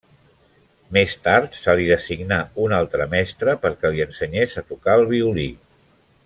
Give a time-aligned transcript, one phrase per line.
[0.95, 5.47] Més tard, se li designà un altre mestre perquè li ensenyés a tocar el violí.